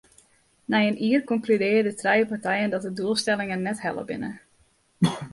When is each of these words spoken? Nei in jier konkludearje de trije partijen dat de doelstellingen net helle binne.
Nei 0.73 0.83
in 0.91 0.95
jier 1.07 1.25
konkludearje 1.31 1.83
de 1.87 1.91
trije 1.93 2.25
partijen 2.27 2.69
dat 2.69 2.81
de 2.81 2.93
doelstellingen 2.93 3.61
net 3.67 3.81
helle 3.81 4.03
binne. 4.09 4.31